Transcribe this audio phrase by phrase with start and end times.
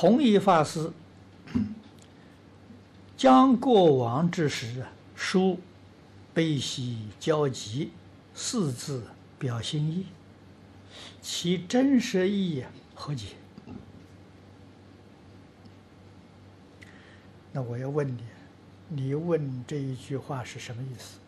[0.00, 0.92] 弘一法师
[3.18, 4.86] 将过往之时
[5.16, 5.58] 书
[6.32, 7.90] 悲喜交集
[8.32, 9.02] 四字
[9.40, 10.06] 表心意，
[11.20, 12.64] 其真实意义
[12.94, 13.34] 何解？
[17.50, 18.22] 那我要问你，
[18.86, 21.18] 你问这一句话是什么意思？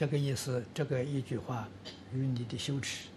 [0.00, 1.68] 这个意思，这个一句话
[2.10, 3.08] 与你的羞耻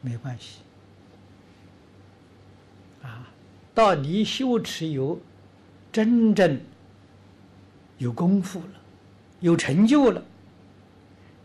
[0.00, 0.60] 没关系
[3.02, 3.28] 啊。
[3.74, 5.20] 到你羞耻有
[5.90, 6.60] 真正
[7.98, 8.80] 有功夫了，
[9.40, 10.22] 有成就了，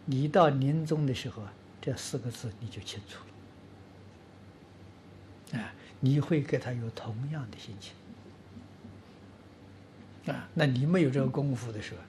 [0.05, 3.23] 你到临终的时候啊，这四个字你就清楚
[5.51, 7.95] 了啊，你会给他有同样的心情
[10.31, 10.47] 啊。
[10.53, 12.01] 那你没有这个功夫的时候。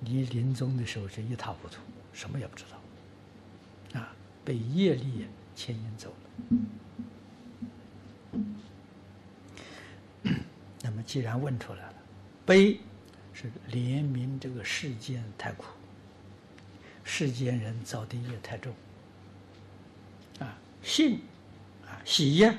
[0.00, 1.76] 你临终的时候是一塌糊涂，
[2.12, 6.16] 什么也不知道，啊，被业力牵引走了。
[10.82, 11.94] 那么既然问出来了，
[12.46, 12.80] 悲
[13.34, 15.66] 是怜悯这个世间太苦，
[17.04, 18.74] 世间人造的业太重，
[20.38, 21.20] 啊，信
[21.86, 22.58] 啊喜呀，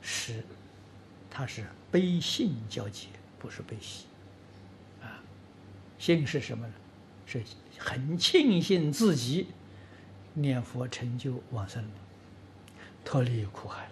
[0.00, 0.44] 是
[1.28, 3.08] 它是悲信交集，
[3.38, 4.06] 不是悲喜。
[6.00, 6.72] 幸是什么呢？
[7.26, 7.40] 是
[7.78, 9.46] 很庆幸自己
[10.34, 11.90] 念佛成就往生了，
[13.04, 13.88] 脱离苦海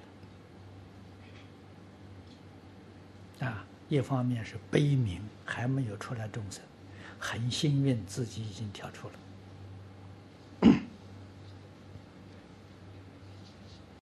[3.39, 3.47] 了。
[3.47, 6.63] 啊，一方面是悲悯还没有出来众生，
[7.19, 9.15] 很幸运自己已经跳出了。